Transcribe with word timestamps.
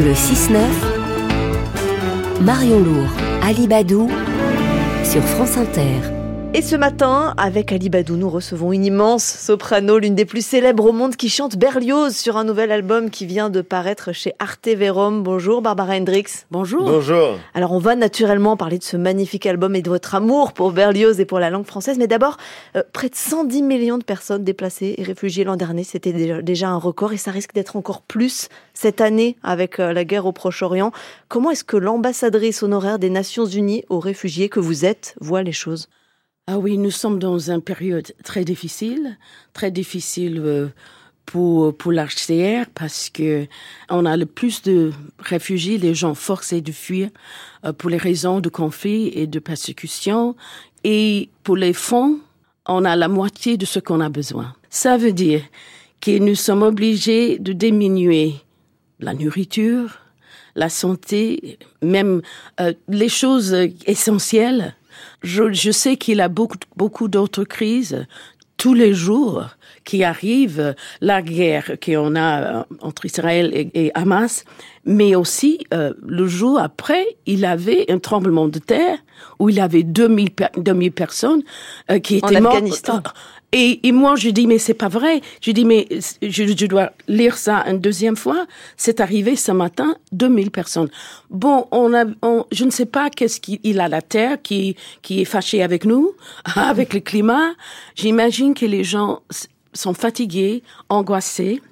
Le 0.00 0.12
6-9, 0.12 0.58
Marion 2.42 2.78
Lourd, 2.78 3.10
Ali 3.42 3.66
Badou, 3.66 4.08
sur 5.02 5.22
France 5.22 5.56
Inter. 5.56 6.17
Et 6.54 6.62
ce 6.62 6.76
matin, 6.76 7.34
avec 7.36 7.72
Ali 7.72 7.90
Badou, 7.90 8.16
nous 8.16 8.30
recevons 8.30 8.72
une 8.72 8.86
immense 8.86 9.22
soprano, 9.22 9.98
l'une 9.98 10.14
des 10.14 10.24
plus 10.24 10.44
célèbres 10.44 10.86
au 10.86 10.92
monde, 10.92 11.14
qui 11.14 11.28
chante 11.28 11.58
Berlioz 11.58 12.16
sur 12.16 12.38
un 12.38 12.44
nouvel 12.44 12.72
album 12.72 13.10
qui 13.10 13.26
vient 13.26 13.50
de 13.50 13.60
paraître 13.60 14.12
chez 14.12 14.32
Arte 14.38 14.66
Verum. 14.66 15.22
Bonjour 15.22 15.60
Barbara 15.60 15.94
Hendricks. 15.96 16.46
Bonjour. 16.50 16.84
Bonjour. 16.84 17.38
Alors 17.52 17.72
on 17.72 17.78
va 17.78 17.96
naturellement 17.96 18.56
parler 18.56 18.78
de 18.78 18.82
ce 18.82 18.96
magnifique 18.96 19.44
album 19.44 19.76
et 19.76 19.82
de 19.82 19.90
votre 19.90 20.14
amour 20.14 20.54
pour 20.54 20.72
Berlioz 20.72 21.20
et 21.20 21.26
pour 21.26 21.38
la 21.38 21.50
langue 21.50 21.66
française. 21.66 21.98
Mais 21.98 22.06
d'abord, 22.06 22.38
euh, 22.76 22.82
près 22.94 23.10
de 23.10 23.14
110 23.14 23.62
millions 23.62 23.98
de 23.98 24.04
personnes 24.04 24.42
déplacées 24.42 24.94
et 24.96 25.02
réfugiées 25.02 25.44
l'an 25.44 25.56
dernier, 25.56 25.84
c'était 25.84 26.14
déjà, 26.14 26.40
déjà 26.40 26.70
un 26.70 26.78
record 26.78 27.12
et 27.12 27.18
ça 27.18 27.30
risque 27.30 27.52
d'être 27.52 27.76
encore 27.76 28.00
plus 28.00 28.48
cette 28.72 29.02
année 29.02 29.36
avec 29.42 29.78
euh, 29.78 29.92
la 29.92 30.04
guerre 30.04 30.24
au 30.24 30.32
Proche-Orient. 30.32 30.92
Comment 31.28 31.50
est-ce 31.50 31.64
que 31.64 31.76
l'ambassadrice 31.76 32.62
honoraire 32.62 32.98
des 32.98 33.10
Nations 33.10 33.46
Unies 33.46 33.84
aux 33.90 34.00
réfugiés 34.00 34.48
que 34.48 34.60
vous 34.60 34.86
êtes 34.86 35.14
voit 35.20 35.42
les 35.42 35.52
choses? 35.52 35.88
Ah 36.50 36.58
oui, 36.58 36.78
nous 36.78 36.90
sommes 36.90 37.18
dans 37.18 37.50
une 37.50 37.60
période 37.60 38.10
très 38.24 38.42
difficile, 38.42 39.18
très 39.52 39.70
difficile 39.70 40.40
euh, 40.42 40.68
pour 41.26 41.76
pour 41.76 41.92
l'HCR 41.92 42.64
parce 42.74 43.10
que 43.10 43.46
on 43.90 44.06
a 44.06 44.16
le 44.16 44.24
plus 44.24 44.62
de 44.62 44.90
réfugiés, 45.18 45.76
les 45.76 45.94
gens 45.94 46.14
forcés 46.14 46.62
de 46.62 46.72
fuir 46.72 47.10
euh, 47.66 47.74
pour 47.74 47.90
les 47.90 47.98
raisons 47.98 48.40
de 48.40 48.48
conflit 48.48 49.08
et 49.08 49.26
de 49.26 49.38
persécution. 49.40 50.36
Et 50.84 51.28
pour 51.44 51.54
les 51.54 51.74
fonds, 51.74 52.18
on 52.64 52.86
a 52.86 52.96
la 52.96 53.08
moitié 53.08 53.58
de 53.58 53.66
ce 53.66 53.78
qu'on 53.78 54.00
a 54.00 54.08
besoin. 54.08 54.54
Ça 54.70 54.96
veut 54.96 55.12
dire 55.12 55.42
que 56.00 56.18
nous 56.18 56.34
sommes 56.34 56.62
obligés 56.62 57.38
de 57.38 57.52
diminuer 57.52 58.36
la 59.00 59.12
nourriture, 59.12 59.98
la 60.54 60.70
santé, 60.70 61.58
même 61.82 62.22
euh, 62.58 62.72
les 62.88 63.10
choses 63.10 63.54
essentielles. 63.84 64.77
Je, 65.22 65.52
je 65.52 65.70
sais 65.70 65.96
qu'il 65.96 66.18
y 66.18 66.20
a 66.20 66.28
beaucoup, 66.28 66.58
beaucoup 66.76 67.08
d'autres 67.08 67.44
crises 67.44 68.06
tous 68.56 68.74
les 68.74 68.92
jours 68.92 69.44
qui 69.84 70.02
arrivent, 70.02 70.74
la 71.00 71.22
guerre 71.22 71.76
qu'on 71.84 72.16
a 72.16 72.40
euh, 72.42 72.62
entre 72.80 73.06
Israël 73.06 73.52
et, 73.54 73.70
et 73.86 73.92
Hamas, 73.94 74.44
mais 74.84 75.14
aussi 75.14 75.60
euh, 75.72 75.94
le 76.04 76.26
jour 76.26 76.58
après, 76.58 77.06
il 77.26 77.44
avait 77.44 77.88
un 77.90 78.00
tremblement 78.00 78.48
de 78.48 78.58
terre 78.58 78.98
où 79.38 79.48
il 79.48 79.54
y 79.56 79.60
avait 79.60 79.84
2000, 79.84 80.32
per- 80.32 80.48
2000 80.56 80.90
personnes 80.90 81.42
euh, 81.90 82.00
qui 82.00 82.18
En 82.22 82.28
étaient 82.30 82.40
mortes. 82.40 82.56
Afghanistan. 82.56 83.02
Et, 83.52 83.86
et 83.88 83.92
moi, 83.92 84.16
je 84.16 84.28
dis, 84.28 84.46
mais 84.46 84.58
c'est 84.58 84.74
pas 84.74 84.88
vrai. 84.88 85.22
Je 85.40 85.52
dis, 85.52 85.64
mais 85.64 85.88
je, 86.20 86.44
je 86.46 86.66
dois 86.66 86.92
lire 87.06 87.38
ça 87.38 87.64
une 87.66 87.80
deuxième 87.80 88.16
fois. 88.16 88.46
C'est 88.76 89.00
arrivé 89.00 89.36
ce 89.36 89.52
matin, 89.52 89.96
2000 90.12 90.50
personnes. 90.50 90.90
Bon, 91.30 91.66
on 91.70 91.94
a, 91.94 92.04
on, 92.22 92.44
je 92.52 92.64
ne 92.64 92.70
sais 92.70 92.86
pas 92.86 93.08
qu'est-ce 93.08 93.40
qu'il 93.40 93.80
a 93.80 93.88
la 93.88 94.02
terre 94.02 94.42
qui, 94.42 94.76
qui 95.00 95.22
est 95.22 95.24
fâchée 95.24 95.62
avec 95.62 95.86
nous, 95.86 96.12
avec 96.56 96.92
le 96.92 97.00
climat. 97.00 97.52
J'imagine 97.94 98.52
que 98.52 98.66
les 98.66 98.84
gens 98.84 99.20
sont 99.72 99.94
fatigués, 99.94 100.62
angoissés. 100.90 101.62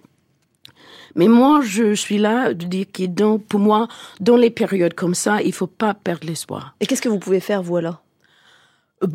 Mais 1.14 1.28
moi, 1.28 1.60
je 1.62 1.94
suis 1.94 2.18
là 2.18 2.54
de 2.54 2.66
dire 2.66 2.86
que 2.92 3.04
dans, 3.04 3.38
pour 3.38 3.60
moi, 3.60 3.88
dans 4.20 4.36
les 4.36 4.50
périodes 4.50 4.94
comme 4.94 5.14
ça, 5.14 5.42
il 5.42 5.52
faut 5.52 5.66
pas 5.66 5.92
perdre 5.92 6.26
l'espoir. 6.26 6.74
Et 6.80 6.86
qu'est-ce 6.86 7.02
que 7.02 7.08
vous 7.08 7.18
pouvez 7.18 7.40
faire, 7.40 7.62
vous 7.62 7.76
alors? 7.76 8.02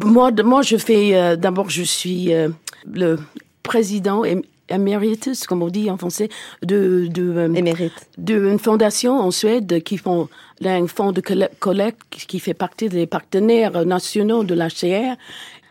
Moi, 0.04 0.32
de- 0.32 0.44
moi, 0.44 0.62
je 0.62 0.78
fais. 0.78 1.16
euh, 1.16 1.36
D'abord, 1.36 1.70
je 1.70 1.84
suis 1.84 2.34
euh, 2.34 2.50
le 2.92 3.18
président 3.64 4.24
emeritus, 4.70 5.46
comme 5.46 5.64
on 5.64 5.68
dit 5.70 5.90
en 5.90 5.98
français, 5.98 6.30
de 6.64 7.08
de 7.12 7.34
euh, 7.36 7.90
d'une 8.18 8.60
fondation 8.60 9.20
en 9.20 9.32
Suède 9.32 9.82
qui 9.84 9.98
font 9.98 10.30
là, 10.60 10.76
un 10.76 10.88
fonds 10.88 11.12
de 11.12 11.20
colle- 11.22 11.50
collecte 11.60 12.02
qui 12.28 12.40
fait 12.40 12.54
partie 12.54 12.90
des 12.90 13.08
partenaires 13.08 13.86
nationaux 13.86 14.44
de 14.44 14.54
l'HCR. 14.54 15.16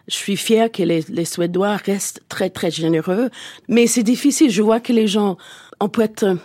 Je 0.09 0.15
suis 0.17 0.37
fière 0.37 0.73
que 0.73 0.83
les, 0.83 1.05
les 1.09 1.25
Suédois 1.25 1.77
restent 1.77 2.21
très 2.29 2.51
très 2.51 2.71
généreux, 2.73 3.31
mais 3.69 3.87
c'est 3.87 4.03
difficile. 4.03 4.51
Je 4.51 4.61
vois 4.63 4.81
que 4.81 4.93
les 4.93 5.07
gens, 5.07 5.37
on 5.79 5.89
peut 5.89 6.03
être 6.03 6.37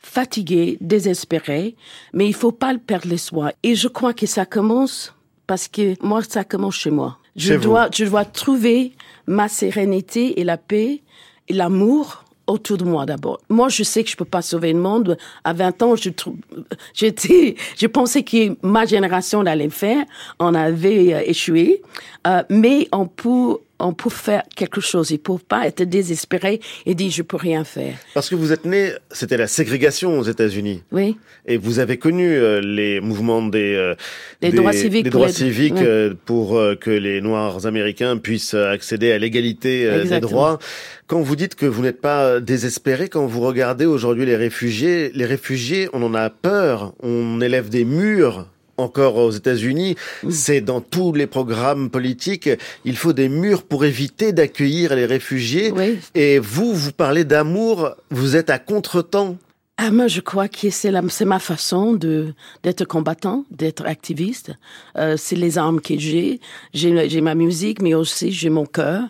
fatigué, 0.00 0.78
désespéré, 0.80 1.74
mais 2.14 2.26
il 2.26 2.34
faut 2.34 2.52
pas 2.52 2.72
le 2.72 2.78
perdre 2.78 3.08
l'espoir. 3.08 3.52
Et 3.62 3.74
je 3.74 3.88
crois 3.88 4.14
que 4.14 4.26
ça 4.26 4.46
commence 4.46 5.12
parce 5.48 5.66
que 5.66 5.94
moi, 6.06 6.22
ça 6.22 6.44
commence 6.44 6.76
chez 6.76 6.90
moi. 6.92 7.18
Je 7.34 7.48
Chez 7.48 7.56
vous. 7.56 7.64
dois, 7.64 7.88
je 7.92 8.04
dois 8.04 8.24
trouver 8.24 8.92
ma 9.26 9.48
sérénité 9.48 10.38
et 10.40 10.44
la 10.44 10.56
paix 10.56 11.02
et 11.48 11.52
l'amour 11.52 12.24
autour 12.46 12.78
de 12.78 12.84
moi 12.84 13.06
d'abord. 13.06 13.40
Moi, 13.48 13.68
je 13.68 13.82
sais 13.82 14.04
que 14.04 14.10
je 14.10 14.16
peux 14.16 14.24
pas 14.24 14.42
sauver 14.42 14.72
le 14.72 14.78
monde. 14.78 15.16
À 15.44 15.52
20 15.52 15.82
ans, 15.82 15.96
je 15.96 16.10
j'étais, 16.94 17.56
je 17.76 17.86
pensais 17.86 18.22
que 18.22 18.56
ma 18.66 18.84
génération 18.86 19.40
allait 19.40 19.64
le 19.64 19.70
faire. 19.70 20.04
On 20.38 20.54
avait 20.54 21.14
euh, 21.14 21.22
échoué. 21.24 21.82
Euh, 22.26 22.42
mais 22.50 22.88
on 22.92 23.06
peut, 23.06 23.58
on 23.80 23.92
peut 23.92 24.10
faire 24.10 24.42
quelque 24.56 24.80
chose. 24.80 25.10
Il 25.10 25.20
faut 25.24 25.38
pas 25.38 25.66
être 25.66 25.82
désespéré 25.82 26.60
et 26.86 26.94
dire 26.94 27.10
je 27.10 27.22
peux 27.22 27.36
rien 27.36 27.64
faire. 27.64 27.94
Parce 28.14 28.28
que 28.28 28.34
vous 28.34 28.52
êtes 28.52 28.64
né, 28.64 28.92
c'était 29.10 29.36
la 29.36 29.46
ségrégation 29.46 30.18
aux 30.18 30.24
États-Unis. 30.24 30.82
Oui. 30.92 31.16
Et 31.46 31.56
vous 31.56 31.78
avez 31.78 31.96
connu 31.96 32.28
euh, 32.28 32.60
les 32.60 33.00
mouvements 33.00 33.42
des, 33.46 33.74
euh, 33.74 33.94
Les 34.42 34.50
des- 34.50 34.56
droits 34.56 34.72
civiques 34.72 35.04
des 35.04 35.10
pour 35.10 35.20
droits 35.20 35.28
les- 35.28 35.34
civiques 35.34 35.74
ouais. 35.74 35.82
euh, 35.86 36.14
pour 36.26 36.58
euh, 36.58 36.74
que 36.74 36.90
les 36.90 37.20
Noirs 37.20 37.66
américains 37.66 38.16
puissent 38.16 38.54
accéder 38.54 39.12
à 39.12 39.18
l'égalité 39.18 40.04
des 40.04 40.20
droits. 40.20 40.58
Quand 41.06 41.20
vous 41.22 41.36
dites 41.36 41.54
que 41.54 41.64
vous 41.66 41.82
n'êtes 41.82 42.00
pas 42.00 42.40
désespéré, 42.40 43.08
quand 43.08 43.26
vous 43.26 43.40
regardez 43.40 43.86
aujourd'hui 43.86 44.26
les 44.26 44.36
réfugiés, 44.36 45.10
les 45.14 45.24
réfugiés, 45.24 45.88
on 45.92 46.02
en 46.02 46.14
a 46.14 46.28
peur. 46.30 46.94
On 47.00 47.40
élève 47.40 47.68
des 47.70 47.84
murs. 47.84 48.46
Encore 48.78 49.16
aux 49.16 49.32
États-Unis, 49.32 49.96
c'est 50.30 50.60
dans 50.60 50.80
tous 50.80 51.12
les 51.12 51.26
programmes 51.26 51.90
politiques, 51.90 52.48
il 52.84 52.96
faut 52.96 53.12
des 53.12 53.28
murs 53.28 53.64
pour 53.64 53.84
éviter 53.84 54.32
d'accueillir 54.32 54.94
les 54.94 55.04
réfugiés. 55.04 55.72
Oui. 55.74 55.98
Et 56.14 56.38
vous, 56.38 56.72
vous 56.74 56.92
parlez 56.92 57.24
d'amour, 57.24 57.96
vous 58.10 58.36
êtes 58.36 58.50
à 58.50 58.60
contre-temps. 58.60 59.36
Ah, 59.80 59.92
moi, 59.92 60.08
je 60.08 60.20
crois 60.20 60.48
que 60.48 60.70
c'est 60.70 60.90
ma 61.24 61.38
façon 61.38 61.92
de 61.92 62.34
d'être 62.64 62.84
combattant, 62.84 63.44
d'être 63.52 63.86
activiste. 63.86 64.50
Euh, 64.96 65.16
c'est 65.16 65.36
les 65.36 65.56
armes 65.56 65.80
que 65.80 65.96
j'ai. 65.96 66.40
J'ai 66.74 67.20
ma 67.20 67.36
musique, 67.36 67.80
mais 67.80 67.94
aussi 67.94 68.32
j'ai 68.32 68.50
mon 68.50 68.66
cœur. 68.66 69.04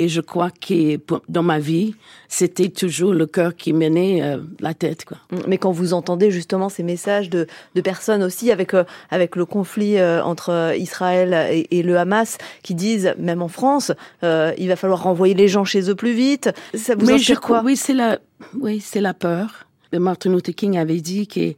Et 0.00 0.08
je 0.08 0.20
crois 0.20 0.50
que 0.50 0.96
pour- 0.96 1.22
dans 1.28 1.44
ma 1.44 1.60
vie, 1.60 1.94
c'était 2.28 2.68
toujours 2.68 3.12
le 3.14 3.26
cœur 3.26 3.54
qui 3.54 3.72
menait 3.72 4.22
euh, 4.22 4.38
la 4.58 4.74
tête, 4.74 5.04
quoi. 5.04 5.18
Mais 5.46 5.56
quand 5.58 5.70
vous 5.70 5.92
entendez 5.92 6.32
justement 6.32 6.68
ces 6.68 6.82
messages 6.82 7.30
de, 7.30 7.46
de 7.76 7.80
personnes 7.80 8.24
aussi 8.24 8.50
avec, 8.50 8.74
euh, 8.74 8.82
avec 9.10 9.36
le 9.36 9.44
conflit 9.46 9.98
euh, 9.98 10.22
entre 10.24 10.50
euh, 10.50 10.76
Israël 10.76 11.32
et, 11.52 11.78
et 11.78 11.82
le 11.84 11.96
Hamas 11.96 12.38
qui 12.64 12.74
disent, 12.74 13.14
même 13.18 13.40
en 13.42 13.48
France, 13.48 13.92
euh, 14.24 14.52
il 14.58 14.66
va 14.68 14.74
falloir 14.76 15.02
renvoyer 15.04 15.34
les 15.34 15.46
gens 15.48 15.64
chez 15.64 15.88
eux 15.90 15.94
plus 15.96 16.12
vite, 16.12 16.50
ça 16.74 16.94
vous 16.96 17.02
Mais 17.06 17.18
je 17.18 17.32
inspire 17.32 17.40
quoi? 17.40 17.58
crois, 17.58 17.66
oui, 17.66 17.76
c'est 17.76 17.94
la, 17.94 18.18
oui, 18.60 18.80
c'est 18.84 19.00
la 19.00 19.14
peur. 19.14 19.67
Martin 19.92 20.32
Luther 20.32 20.54
King 20.54 20.76
avait 20.76 21.00
dit 21.00 21.26
que 21.26 21.54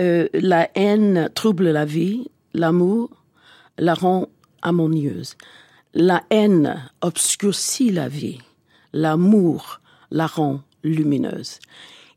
euh, 0.00 0.28
la 0.32 0.70
haine 0.74 1.30
trouble 1.34 1.68
la 1.70 1.84
vie, 1.84 2.30
l'amour 2.54 3.10
la 3.78 3.94
rend 3.94 4.28
harmonieuse. 4.62 5.36
La 5.94 6.22
haine 6.30 6.90
obscurcit 7.00 7.90
la 7.90 8.08
vie, 8.08 8.38
l'amour 8.92 9.80
la 10.10 10.26
rend 10.26 10.60
lumineuse. 10.84 11.58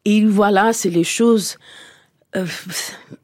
Et 0.06 0.26
voilà, 0.26 0.74
c'est 0.74 0.90
les 0.90 1.04
choses. 1.04 1.58
euh, 2.36 2.46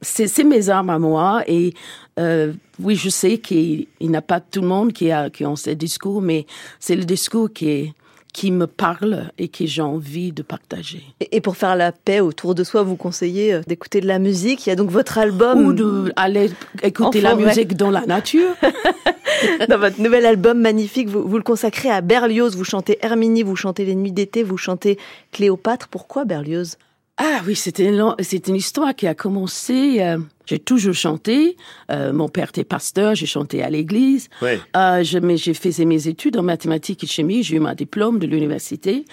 c'est 0.02 0.44
mes 0.44 0.70
armes 0.70 0.90
à 0.90 1.00
moi 1.00 1.44
et 1.48 1.74
euh, 2.20 2.54
oui, 2.80 2.96
je 2.96 3.10
sais 3.10 3.38
qu'il 3.38 3.88
il 4.00 4.10
n'y 4.10 4.18
a 4.18 4.22
pas 4.22 4.40
tout 4.40 4.62
le 4.62 4.68
monde 4.68 4.92
qui 4.92 5.12
a 5.12 5.30
qui 5.30 5.46
ont 5.46 5.56
ces 5.56 5.76
discours, 5.76 6.22
mais 6.22 6.46
c'est 6.80 6.96
le 6.96 7.06
discours 7.06 7.52
qui 7.54 7.70
est 7.70 7.94
qui 8.38 8.52
me 8.52 8.68
parle 8.68 9.32
et 9.40 9.48
que 9.48 9.66
j'ai 9.66 9.82
envie 9.82 10.32
de 10.32 10.44
partager. 10.44 11.02
Et 11.32 11.42
pour 11.42 11.58
faire 11.58 11.76
la 11.76 11.92
paix 11.92 12.20
autour 12.20 12.54
de 12.54 12.64
soi, 12.64 12.84
vous 12.84 12.96
conseillez 12.96 13.52
euh, 13.52 13.62
d'écouter 13.66 14.00
de 14.00 14.06
la 14.06 14.20
musique? 14.20 14.68
Il 14.68 14.70
y 14.70 14.72
a 14.72 14.76
donc 14.76 14.92
votre 14.92 15.18
album 15.18 15.66
Ou 15.66 15.74
d'aller 15.74 16.52
écouter 16.84 17.20
la 17.20 17.32
forêt. 17.32 17.46
musique 17.46 17.76
dans 17.76 17.90
la 17.90 18.06
nature. 18.06 18.52
dans 19.68 19.80
votre 19.80 20.00
nouvel 20.00 20.24
album 20.28 20.62
magnifique. 20.62 21.10
Vous, 21.10 21.28
vous 21.28 21.38
le 21.38 21.42
consacrez 21.42 21.90
à 21.90 22.02
Berlioz. 22.02 22.56
Vous 22.56 22.64
chantez 22.64 23.00
Herminie, 23.02 23.42
vous 23.42 23.56
chantez 23.56 23.86
Les 23.86 23.96
Nuits 23.96 24.12
d'été, 24.12 24.44
vous 24.44 24.58
chantez 24.58 25.00
Cléopâtre. 25.32 25.88
Pourquoi 25.88 26.24
Berlioz? 26.24 26.78
Ah 27.20 27.42
oui, 27.48 27.56
c'était 27.56 27.86
une, 27.86 28.14
une 28.48 28.56
histoire 28.56 28.96
qui 28.96 29.08
a 29.08 29.16
commencé. 29.16 29.98
euh, 30.02 30.20
j'ai 30.46 30.60
toujours 30.60 30.94
chanté. 30.94 31.58
Euh, 31.92 32.14
mon 32.14 32.30
père 32.30 32.50
était 32.50 32.64
pasteur, 32.64 33.16
j'ai 33.16 33.26
chanté 33.26 33.64
à 33.64 33.70
l'église. 33.72 34.30
Ouais. 34.42 34.60
Euh, 34.76 35.04
je, 35.04 35.18
mais 35.18 35.36
j'ai 35.36 35.56
fait 35.56 35.78
mes 35.84 36.08
études 36.08 36.38
en 36.38 36.44
mathématiques 36.44 37.04
et 37.04 37.08
chimie. 37.08 37.42
J'ai 37.42 37.56
eu 37.56 37.60
mon 37.60 37.74
diplôme 37.74 38.20
de 38.20 38.28
l'université. 38.28 39.04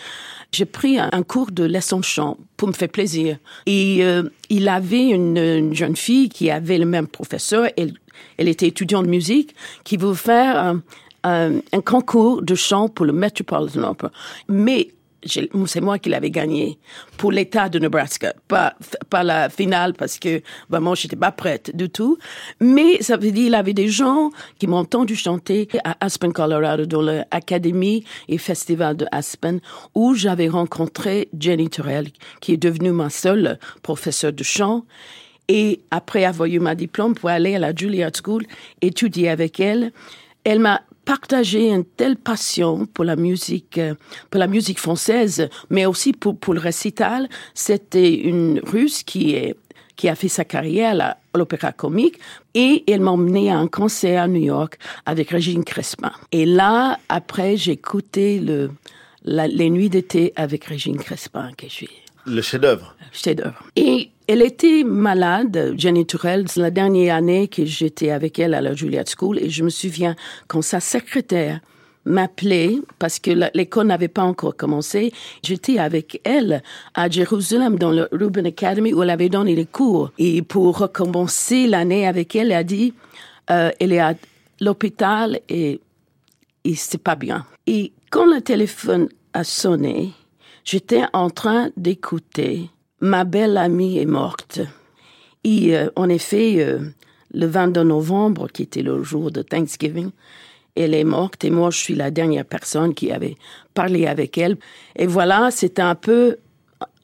J'ai 0.53 0.67
pris 0.67 0.99
un, 0.99 1.09
un 1.13 1.23
cours 1.23 1.51
de 1.51 1.65
leçon 1.65 1.99
de 1.99 2.05
chant 2.05 2.37
pour 2.59 2.69
me 2.69 2.75
faire 2.75 2.91
plaisir. 2.91 3.39
Et 3.65 4.05
euh, 4.05 4.25
il 4.51 4.69
avait 4.69 5.09
une, 5.09 5.39
une 5.39 5.75
jeune 5.75 5.97
fille 5.97 6.29
qui 6.29 6.51
avait 6.51 6.79
le 6.79 6.87
même 6.87 7.07
professeur. 7.09 7.69
Elle, 7.79 7.95
elle 8.37 8.49
était 8.49 8.69
étudiante 8.69 9.07
de 9.07 9.11
musique 9.11 9.55
qui 9.83 9.97
voulait 9.97 10.15
faire 10.15 10.75
un 11.27 11.81
concours 11.81 12.43
de 12.43 12.55
chant 12.55 12.91
pour 12.91 13.07
le 13.07 13.13
Metropolitan 13.15 13.91
Opera. 13.91 14.11
Mais 14.47 14.91
c'est 15.27 15.81
moi 15.81 15.99
qui 15.99 16.09
l'avais 16.09 16.31
gagné 16.31 16.79
pour 17.17 17.33
l'État 17.33 17.69
de 17.69 17.79
Nebraska, 17.79 18.35
pas 18.49 18.75
pas 19.11 19.23
la 19.23 19.49
finale 19.49 19.95
parce 19.95 20.19
que 20.19 20.43
vraiment 20.69 20.95
j'étais 20.95 21.17
pas 21.17 21.33
prête 21.33 21.75
du 21.75 21.89
tout. 21.89 22.19
Mais 22.61 23.03
ça 23.03 23.17
veut 23.17 23.31
dire 23.31 23.47
il 23.47 23.53
y 23.53 23.55
avait 23.55 23.73
des 23.73 23.89
gens 23.89 24.31
qui 24.59 24.67
m'ont 24.67 24.79
entendu 24.79 25.17
chanter 25.17 25.69
à 25.85 25.97
Aspen, 26.05 26.33
Colorado, 26.33 26.87
dans 26.87 27.03
l'académie 27.03 28.05
et 28.29 28.39
festival 28.39 28.97
de 28.97 29.07
Aspen, 29.13 29.61
où 29.95 30.15
j'avais 30.15 30.49
rencontré 30.49 31.29
Jenny 31.39 31.71
Turrell, 31.71 32.09
qui 32.41 32.53
est 32.53 32.57
devenue 32.57 32.93
ma 32.93 33.11
seule 33.11 33.59
professeure 33.83 34.33
de 34.33 34.43
chant. 34.43 34.85
Et 35.49 35.81
après 35.91 36.25
avoir 36.25 36.49
eu 36.49 36.59
ma 36.59 36.75
diplôme 36.75 37.15
pour 37.15 37.29
aller 37.29 37.55
à 37.55 37.59
la 37.59 37.75
Juilliard 37.75 38.13
School, 38.15 38.45
étudier 38.81 39.29
avec 39.29 39.61
elle, 39.61 39.93
elle 40.45 40.59
m'a 40.59 40.83
partagé 41.05 41.71
une 41.71 41.85
telle 41.85 42.17
passion 42.17 42.87
pour 42.87 43.05
la 43.05 43.17
musique, 43.17 43.79
euh, 43.79 43.95
pour 44.31 44.39
la 44.39 44.47
musique 44.47 44.79
française, 44.79 45.49
mais 45.71 45.87
aussi 45.87 46.13
pour, 46.13 46.37
pour 46.39 46.55
le 46.55 46.61
récital. 46.61 47.29
C'était 47.55 48.15
une 48.15 48.61
Russe 48.65 49.03
qui 49.03 49.35
est 49.35 49.57
qui 49.97 50.09
a 50.09 50.17
fait 50.17 50.29
sa 50.29 50.45
carrière 50.45 51.01
à 51.01 51.39
l'opéra 51.39 51.71
comique 51.71 52.19
et 52.55 52.83
elle 52.91 53.01
m'a 53.01 53.13
emmené 53.13 53.51
à 53.51 53.59
un 53.59 53.69
concert 53.69 54.25
à 54.25 54.27
New 54.27 54.43
York 54.43 54.77
avec 55.07 55.31
Régine 55.31 55.63
Crespin. 55.63 56.11
Et 56.33 56.47
là, 56.47 56.99
après, 57.09 57.57
j'ai 57.57 57.73
écouté 57.73 58.41
le, 58.41 58.73
les 59.25 59.71
nuits 59.71 59.91
d'été 59.91 60.33
avec 60.35 60.65
Régine 60.65 60.97
Crespin 60.97 61.53
que 61.57 61.69
je 61.69 61.87
le 62.27 62.41
chef-d'œuvre. 62.43 62.97
Chef-d'œuvre. 63.13 63.63
Et 63.77 64.11
elle 64.27 64.43
était 64.43 64.85
malade, 64.85 65.75
Jenny 65.77 66.07
Turrell, 66.07 66.47
la 66.57 66.71
dernière 66.71 67.17
année 67.17 67.49
que 67.49 67.65
j'étais 67.65 68.11
avec 68.11 68.39
elle 68.39 68.55
à 68.55 68.61
la 68.61 68.75
Juilliard 68.75 69.05
School, 69.07 69.39
et 69.39 69.51
je 69.51 69.63
me 69.63 69.69
souviens 69.69 70.17
quand 70.49 70.63
sa 70.63 70.81
secrétaire 70.81 71.61
m'appelait 72.07 72.77
parce 72.99 73.19
que 73.19 73.31
l'école 73.55 73.87
n'avait 73.87 74.09
pas 74.09 74.23
encore 74.23 74.57
commencé. 74.57 75.13
J'étais 75.43 75.79
avec 75.79 76.21
elle 76.25 76.63
à 76.95 77.09
Jérusalem 77.09 77.79
dans 77.79 77.91
le 77.91 78.09
Rubin 78.13 78.45
Academy 78.45 78.93
où 78.93 79.03
elle 79.03 79.11
avait 79.11 79.31
donné 79.31 79.55
les 79.55 79.65
cours. 79.65 80.11
Et 80.19 80.43
pour 80.43 80.79
recommencer 80.79 81.67
l'année 81.67 82.07
avec 82.07 82.37
elle, 82.37 82.49
elle 82.49 82.59
a 82.59 82.65
dit, 82.65 82.93
euh, 83.51 83.71
elle 83.81 83.93
est 83.93 84.01
à 84.01 84.15
l'hôpital 84.61 85.41
et, 85.49 85.81
et 86.65 86.75
c'est 86.75 87.03
pas 87.03 87.17
bien. 87.17 87.47
Et 87.67 87.93
quand 88.11 88.27
le 88.27 88.43
téléphone 88.43 89.09
a 89.33 89.43
sonné, 89.43 90.13
J'étais 90.65 91.03
en 91.13 91.29
train 91.29 91.69
d'écouter 91.77 92.71
Ma 93.05 93.25
belle 93.25 93.59
amie 93.59 93.99
est 93.99 94.07
morte. 94.07 94.61
Et 95.45 95.77
euh, 95.77 95.91
en 95.95 96.09
effet, 96.09 96.55
euh, 96.61 96.79
le 97.35 97.47
22 97.47 97.83
novembre, 97.83 98.49
qui 98.49 98.63
était 98.63 98.81
le 98.81 99.03
jour 99.03 99.31
de 99.31 99.43
Thanksgiving, 99.43 100.11
elle 100.75 100.95
est 100.95 101.05
morte 101.05 101.45
et 101.45 101.51
moi, 101.51 101.69
je 101.69 101.77
suis 101.77 101.95
la 101.95 102.11
dernière 102.11 102.47
personne 102.47 102.95
qui 102.95 103.13
avait 103.13 103.37
parlé 103.75 104.07
avec 104.07 104.39
elle. 104.39 104.57
Et 104.97 105.07
voilà, 105.07 105.51
c'était 105.51 105.83
un 105.83 105.95
peu 105.95 106.39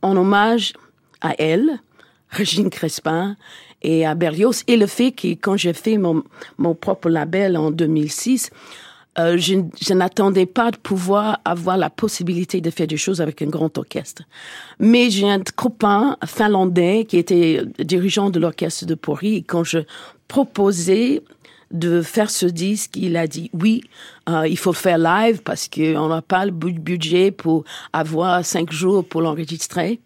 en 0.00 0.16
hommage 0.16 0.72
à 1.20 1.34
elle, 1.38 1.68
Régine 2.30 2.70
Crespin, 2.70 3.36
et 3.82 4.06
à 4.06 4.14
Berlioz, 4.14 4.64
et 4.68 4.78
le 4.78 4.86
fait 4.86 5.12
que 5.12 5.28
quand 5.28 5.58
j'ai 5.58 5.74
fait 5.74 5.98
mon, 5.98 6.24
mon 6.56 6.74
propre 6.74 7.10
label 7.10 7.58
en 7.58 7.70
2006, 7.70 8.50
euh, 9.18 9.36
je, 9.38 9.54
je 9.80 9.92
n'attendais 9.92 10.46
pas 10.46 10.70
de 10.70 10.76
pouvoir 10.76 11.40
avoir 11.44 11.76
la 11.76 11.90
possibilité 11.90 12.60
de 12.60 12.70
faire 12.70 12.86
des 12.86 12.96
choses 12.96 13.20
avec 13.20 13.42
un 13.42 13.46
grand 13.46 13.76
orchestre. 13.76 14.22
Mais 14.78 15.10
j'ai 15.10 15.28
un 15.28 15.42
copain 15.56 16.16
finlandais 16.24 17.04
qui 17.08 17.18
était 17.18 17.62
dirigeant 17.78 18.30
de 18.30 18.38
l'orchestre 18.38 18.86
de 18.86 18.94
Pori. 18.94 19.44
Quand 19.44 19.64
je 19.64 19.80
proposais 20.28 21.22
de 21.72 22.02
faire 22.02 22.30
ce 22.30 22.46
disque, 22.46 22.96
il 22.96 23.16
a 23.16 23.26
dit 23.26 23.50
oui, 23.52 23.82
euh, 24.28 24.46
il 24.46 24.58
faut 24.58 24.72
faire 24.72 24.98
live 24.98 25.42
parce 25.42 25.68
qu'on 25.68 26.08
n'a 26.08 26.22
pas 26.22 26.44
le 26.44 26.52
budget 26.52 27.30
pour 27.30 27.64
avoir 27.92 28.44
cinq 28.44 28.72
jours 28.72 29.04
pour 29.04 29.22
l'enregistrer. 29.22 30.00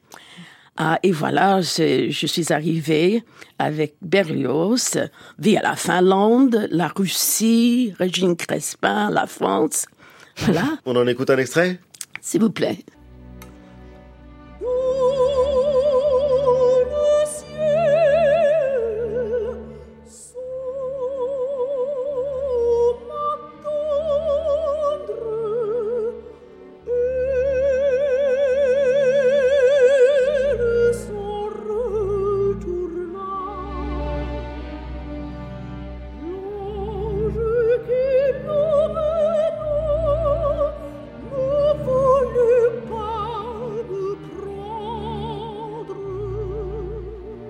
Ah, 0.76 0.98
et 1.04 1.12
voilà, 1.12 1.60
je, 1.60 2.10
je, 2.10 2.26
suis 2.26 2.52
arrivée 2.52 3.22
avec 3.60 3.94
Berlioz 4.02 4.98
via 5.38 5.62
la 5.62 5.76
Finlande, 5.76 6.66
la 6.70 6.88
Russie, 6.88 7.94
Régine 7.98 8.34
Crespin, 8.34 9.10
la 9.10 9.26
France. 9.26 9.86
Voilà. 10.38 10.64
On 10.84 10.96
en 10.96 11.06
écoute 11.06 11.30
un 11.30 11.38
extrait? 11.38 11.78
S'il 12.20 12.40
vous 12.40 12.50
plaît. 12.50 12.78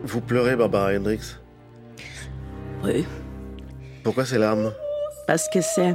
Vous 0.04 0.20
pleurez, 0.20 0.56
Barbara 0.56 0.92
Hendricks? 0.94 1.36
Oui. 2.82 3.04
Pourquoi 4.02 4.24
ces 4.26 4.38
larmes 4.38 4.72
Parce 5.26 5.48
que 5.48 5.60
c'est. 5.60 5.94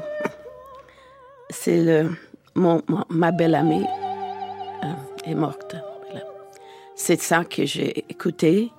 C'est 1.51 1.83
le. 1.83 2.09
Mon, 2.55 2.83
ma 3.09 3.31
belle 3.31 3.55
amie 3.55 3.85
euh, 4.83 4.87
est 5.25 5.35
morte. 5.35 5.75
C'est 6.95 7.21
ça 7.21 7.45
que 7.45 7.65
j'ai 7.65 7.99
écouté 8.09 8.71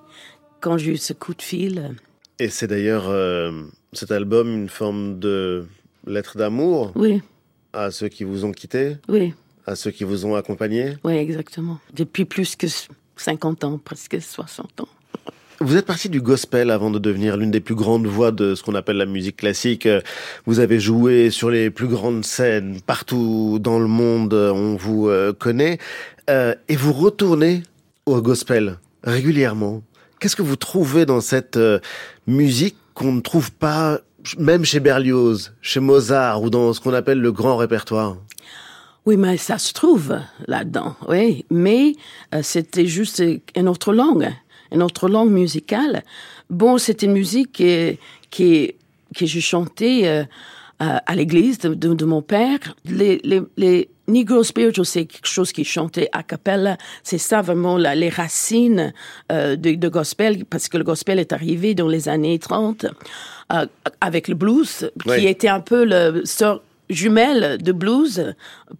quand 0.59 0.77
j'ai 0.77 0.91
eu 0.91 0.97
ce 0.97 1.13
coup 1.13 1.33
de 1.33 1.41
fil. 1.41 1.95
Et 2.37 2.49
c'est 2.49 2.67
d'ailleurs 2.67 3.05
euh, 3.09 3.63
cet 3.93 4.11
album 4.11 4.49
une 4.53 4.69
forme 4.69 5.17
de 5.19 5.65
lettre 6.05 6.37
d'amour? 6.37 6.91
Oui. 6.95 7.21
à 7.73 7.89
ceux 7.89 8.09
qui 8.09 8.23
vous 8.23 8.45
ont 8.45 8.51
quitté 8.51 8.97
Oui. 9.07 9.33
À 9.65 9.75
ceux 9.75 9.91
qui 9.91 10.03
vous 10.03 10.25
ont 10.25 10.35
accompagné 10.35 10.97
Oui, 11.03 11.13
exactement. 11.15 11.79
Depuis 11.93 12.25
plus 12.25 12.55
que 12.55 12.67
50 13.15 13.63
ans, 13.63 13.79
presque 13.83 14.21
60 14.21 14.81
ans. 14.81 14.87
Vous 15.63 15.77
êtes 15.77 15.85
parti 15.85 16.09
du 16.09 16.21
gospel 16.21 16.71
avant 16.71 16.89
de 16.89 16.97
devenir 16.97 17.37
l'une 17.37 17.51
des 17.51 17.59
plus 17.59 17.75
grandes 17.75 18.07
voix 18.07 18.31
de 18.31 18.55
ce 18.55 18.63
qu'on 18.63 18.73
appelle 18.73 18.97
la 18.97 19.05
musique 19.05 19.37
classique. 19.37 19.87
Vous 20.47 20.59
avez 20.59 20.79
joué 20.79 21.29
sur 21.29 21.51
les 21.51 21.69
plus 21.69 21.85
grandes 21.85 22.25
scènes 22.25 22.81
partout 22.81 23.59
dans 23.61 23.77
le 23.77 23.85
monde, 23.85 24.33
on 24.33 24.75
vous 24.75 25.07
euh, 25.07 25.33
connaît. 25.33 25.77
Euh, 26.31 26.55
et 26.67 26.75
vous 26.75 26.91
retournez 26.91 27.61
au 28.07 28.19
gospel 28.23 28.79
régulièrement. 29.03 29.83
Qu'est-ce 30.19 30.35
que 30.35 30.41
vous 30.41 30.55
trouvez 30.55 31.05
dans 31.05 31.21
cette 31.21 31.57
euh, 31.57 31.77
musique 32.25 32.77
qu'on 32.95 33.11
ne 33.11 33.21
trouve 33.21 33.51
pas 33.51 33.99
même 34.39 34.65
chez 34.65 34.79
Berlioz, 34.79 35.53
chez 35.61 35.79
Mozart 35.79 36.41
ou 36.41 36.49
dans 36.49 36.73
ce 36.73 36.81
qu'on 36.81 36.95
appelle 36.95 37.19
le 37.19 37.31
grand 37.31 37.57
répertoire? 37.57 38.17
Oui, 39.05 39.15
mais 39.15 39.37
ça 39.37 39.59
se 39.59 39.73
trouve 39.73 40.17
là-dedans, 40.47 40.95
oui. 41.07 41.45
Mais 41.51 41.93
c'était 42.41 42.87
juste 42.87 43.23
une 43.55 43.67
autre 43.67 43.93
langue 43.93 44.31
une 44.71 44.83
autre 44.83 45.09
langue 45.09 45.31
musicale. 45.31 46.03
Bon, 46.49 46.77
c'était 46.77 47.05
une 47.05 47.13
musique 47.13 47.51
qui, 47.53 47.97
qui, 48.29 48.75
que 49.15 49.25
je 49.25 49.39
chantais 49.39 50.07
euh, 50.81 50.97
à 51.05 51.15
l'église 51.15 51.59
de, 51.59 51.73
de, 51.73 52.05
mon 52.05 52.21
père. 52.21 52.57
Les, 52.85 53.21
les, 53.23 53.41
les 53.55 53.89
Negro 54.07 54.43
Spiritual, 54.43 54.85
c'est 54.85 55.05
quelque 55.05 55.27
chose 55.27 55.51
qui 55.51 55.63
chantait 55.63 56.09
a 56.11 56.23
cappella. 56.23 56.77
C'est 57.03 57.17
ça 57.17 57.41
vraiment 57.41 57.77
la, 57.77 57.93
les 57.93 58.09
racines 58.09 58.91
euh, 59.31 59.55
de, 59.55 59.75
de, 59.75 59.87
gospel, 59.89 60.43
parce 60.45 60.69
que 60.69 60.77
le 60.77 60.83
gospel 60.83 61.19
est 61.19 61.33
arrivé 61.33 61.75
dans 61.75 61.87
les 61.87 62.09
années 62.09 62.39
30 62.39 62.87
euh, 63.53 63.65
avec 64.01 64.27
le 64.27 64.33
blues, 64.33 64.91
qui 65.03 65.27
était 65.27 65.47
un 65.47 65.59
peu 65.59 65.85
le 65.85 66.25
sort 66.25 66.63
jumelle 66.91 67.57
de 67.61 67.71
blues, 67.71 68.35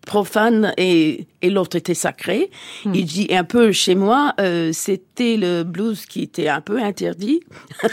profane 0.06 0.74
et, 0.77 1.27
et 1.41 1.50
l'autre 1.50 1.77
était 1.77 1.94
sacré. 1.94 2.51
Hmm. 2.86 2.94
Il 2.94 3.06
dit 3.06 3.27
un 3.32 3.44
peu 3.44 3.72
chez 3.72 3.96
moi, 3.96 4.34
euh, 4.39 4.72
c'était 4.74 5.38
le 5.38 5.63
blues 5.63 6.06
qui 6.06 6.22
était 6.22 6.48
un 6.48 6.62
peu 6.62 6.82
interdit. 6.82 7.41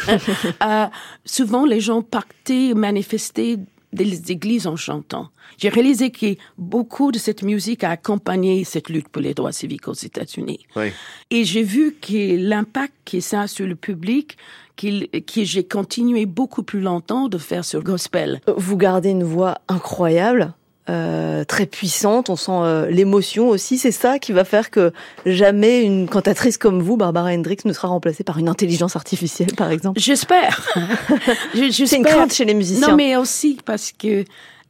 euh, 0.63 0.87
souvent, 1.25 1.65
les 1.65 1.81
gens 1.81 2.03
partaient 2.03 2.75
manifester 2.75 3.59
des 3.93 4.31
églises 4.31 4.67
en 4.67 4.77
chantant. 4.77 5.29
J'ai 5.57 5.69
réalisé 5.69 6.11
que 6.11 6.37
beaucoup 6.59 7.11
de 7.11 7.19
cette 7.19 7.43
musique 7.43 7.85
a 7.85 7.91
accompagné 7.91 8.65
cette 8.65 8.89
lutte 8.89 9.09
pour 9.09 9.23
les 9.23 9.35
droits 9.35 9.53
civiques 9.53 9.89
aux 9.89 9.95
États-Unis. 9.95 10.67
Oui. 10.77 10.93
Et 11.31 11.45
j'ai 11.45 11.63
vu 11.63 11.95
que 11.95 12.37
l'impact 12.37 12.93
que 13.05 13.21
ça 13.21 13.43
a 13.43 13.47
sur 13.47 13.67
le 13.67 13.75
public, 13.75 14.37
que 14.77 15.45
j'ai 15.45 15.65
continué 15.65 16.27
beaucoup 16.27 16.63
plus 16.63 16.81
longtemps 16.81 17.29
de 17.29 17.39
faire 17.39 17.65
sur 17.65 17.83
gospel. 17.83 18.41
Vous 18.57 18.77
gardez 18.77 19.11
une 19.11 19.25
voix 19.25 19.59
incroyable. 19.69 20.55
Euh, 20.89 21.45
très 21.45 21.67
puissante, 21.67 22.31
on 22.31 22.37
sent 22.37 22.53
euh, 22.53 22.91
l'émotion 22.91 23.49
aussi. 23.49 23.79
C'est 23.79 23.93
ça 23.93 24.19
qui 24.19 24.33
va 24.33 24.45
faire 24.45 24.71
que 24.71 24.93
jamais 25.27 25.83
une 25.83 26.09
cantatrice 26.09 26.57
comme 26.57 26.81
vous, 26.81 26.97
Barbara 26.97 27.31
Hendricks, 27.31 27.65
ne 27.65 27.73
sera 27.73 27.89
remplacée 27.89 28.25
par 28.25 28.39
une 28.39 28.49
intelligence 28.49 28.97
artificielle, 28.97 29.55
par 29.55 29.71
exemple. 29.71 30.01
J'espère. 30.01 30.67
C'est 31.55 31.97
une 31.97 32.05
crainte 32.05 32.33
chez 32.33 32.45
les 32.45 32.55
musiciens. 32.55 32.89
Non, 32.89 32.97
mais 32.97 33.17
aussi 33.17 33.59
parce 33.65 33.93
que 33.93 34.25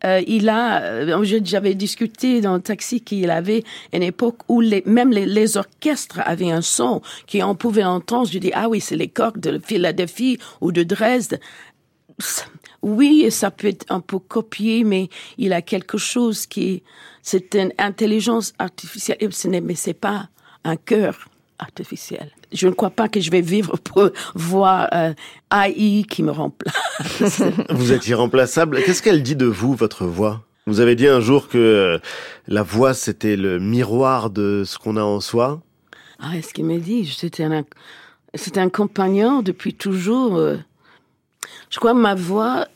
euh, 0.05 0.23
il 0.27 0.49
a, 0.49 0.83
euh, 0.83 1.25
j'avais 1.45 1.75
discuté 1.75 2.41
dans 2.41 2.55
le 2.55 2.61
taxi 2.61 3.01
qu'il 3.01 3.31
avait 3.31 3.65
une 3.93 4.03
époque 4.03 4.39
où 4.49 4.61
les, 4.61 4.83
même 4.87 5.11
les, 5.11 5.27
les, 5.27 5.57
orchestres 5.57 6.21
avaient 6.25 6.51
un 6.51 6.63
son 6.63 7.03
qu'on 7.31 7.55
pouvait 7.55 7.85
entendre. 7.85 8.29
Je 8.31 8.39
dis, 8.39 8.53
ah 8.55 8.69
oui, 8.69 8.81
c'est 8.81 8.97
les 8.97 9.09
cordes 9.09 9.41
de 9.41 9.61
Philadelphie 9.65 10.39
ou 10.61 10.71
de 10.73 10.83
Dresde. 10.83 11.41
Oui, 12.83 13.27
ça 13.31 13.51
peut 13.51 13.69
être 13.69 13.87
un 13.89 14.01
peu 14.01 14.19
copié, 14.19 14.85
mais 14.85 15.09
il 15.37 15.53
a 15.53 15.63
quelque 15.63 15.99
chose 15.99 16.47
qui, 16.47 16.83
c'est 17.23 17.55
une 17.55 17.73
intelligence 17.79 18.53
artificielle, 18.59 19.19
mais 19.63 19.75
c'est 19.75 19.95
pas 19.95 20.29
un 20.65 20.77
cœur 20.77 21.29
artificiel. 21.59 22.31
Je 22.53 22.69
ne 22.69 22.73
crois 22.73 22.91
pas 22.91 23.09
que 23.09 23.21
je 23.21 23.31
vais 23.31 23.41
vivre 23.41 23.77
pour 23.79 24.11
voir 24.35 24.89
euh, 24.95 25.13
AI 25.53 26.05
qui 26.09 26.23
me 26.23 26.31
remplace. 26.31 27.43
vous 27.71 27.93
êtes 27.93 28.07
irremplaçable. 28.07 28.83
Qu'est-ce 28.85 29.03
qu'elle 29.03 29.23
dit 29.23 29.37
de 29.37 29.47
vous, 29.47 29.75
votre 29.75 30.07
voix? 30.07 30.45
Vous 30.67 30.81
avez 30.81 30.95
dit 30.95 31.09
un 31.09 31.21
jour 31.21 31.49
que 31.49 31.59
euh, 31.59 31.99
la 32.47 32.63
voix, 32.63 32.95
c'était 32.95 33.37
le 33.37 33.59
miroir 33.59 34.31
de 34.31 34.63
ce 34.65 34.79
qu'on 34.79 34.97
a 34.97 35.03
en 35.03 35.21
soi. 35.21 35.61
Ah, 36.21 36.37
est-ce 36.37 36.53
qu'il 36.53 36.65
me 36.65 36.79
dit? 36.79 37.07
C'était 37.07 37.45
un, 37.45 37.65
c'était 38.35 38.61
un 38.61 38.69
compagnon 38.69 39.43
depuis 39.43 39.75
toujours. 39.75 40.37
Euh. 40.37 40.57
Je 41.71 41.79
crois 41.79 41.93
que 41.93 41.99
ma 41.99 42.15
voix 42.15 42.67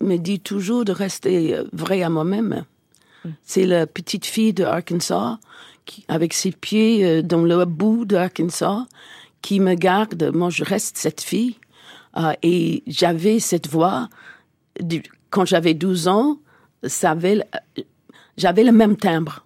me 0.00 0.16
dit 0.16 0.40
toujours 0.40 0.84
de 0.84 0.92
rester 0.92 1.56
vrai 1.72 2.02
à 2.02 2.08
moi-même. 2.08 2.64
C'est 3.44 3.66
la 3.66 3.86
petite 3.86 4.26
fille 4.26 4.52
de 4.52 4.64
Arkansas 4.64 5.38
avec 6.08 6.32
ses 6.32 6.52
pieds 6.52 7.04
euh, 7.04 7.22
dans 7.22 7.42
le 7.42 7.64
bout 7.64 8.04
d'Arkansas, 8.04 8.86
qui 9.40 9.60
me 9.60 9.74
garde. 9.74 10.30
Moi, 10.34 10.50
je 10.50 10.64
reste 10.64 10.96
cette 10.96 11.20
fille. 11.20 11.56
Euh, 12.16 12.32
et 12.42 12.82
j'avais 12.86 13.38
cette 13.40 13.68
voix. 13.68 14.08
quand 15.30 15.44
j'avais 15.44 15.74
12 15.74 16.08
ans, 16.08 16.38
j'avais 16.82 17.34
le 18.64 18.72
même 18.72 18.96
timbre. 18.96 19.44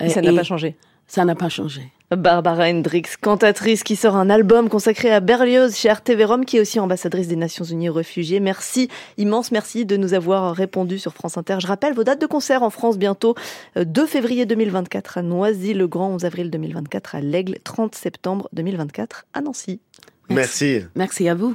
Et 0.00 0.10
ça 0.10 0.20
n'a 0.20 0.32
pas 0.32 0.42
changé 0.42 0.76
Ça 1.06 1.24
n'a 1.24 1.34
pas 1.34 1.48
changé. 1.48 1.92
Barbara 2.16 2.70
Hendricks, 2.70 3.18
cantatrice 3.20 3.82
qui 3.82 3.94
sort 3.94 4.16
un 4.16 4.30
album 4.30 4.70
consacré 4.70 5.12
à 5.12 5.20
Berlioz 5.20 5.76
chez 5.76 5.92
RTV 5.92 6.24
Rome, 6.24 6.44
qui 6.46 6.56
est 6.56 6.60
aussi 6.60 6.80
ambassadrice 6.80 7.28
des 7.28 7.36
Nations 7.36 7.66
Unies 7.66 7.90
aux 7.90 7.94
réfugiés. 7.94 8.40
Merci, 8.40 8.88
immense 9.18 9.52
merci 9.52 9.84
de 9.84 9.98
nous 9.98 10.14
avoir 10.14 10.54
répondu 10.54 10.98
sur 10.98 11.12
France 11.12 11.36
Inter. 11.36 11.56
Je 11.60 11.66
rappelle 11.66 11.92
vos 11.92 12.04
dates 12.04 12.20
de 12.20 12.26
concert 12.26 12.62
en 12.62 12.70
France 12.70 12.96
bientôt. 12.96 13.34
2 13.76 14.02
euh, 14.02 14.06
février 14.06 14.46
2024 14.46 15.18
à 15.18 15.22
Noisy-le-Grand, 15.22 16.14
11 16.14 16.24
avril 16.24 16.50
2024 16.50 17.16
à 17.16 17.20
l'Aigle, 17.20 17.58
30 17.62 17.94
septembre 17.94 18.48
2024 18.54 19.26
à 19.34 19.42
Nancy. 19.42 19.80
Merci. 20.30 20.80
Merci 20.94 21.28
à 21.28 21.34
vous. 21.34 21.46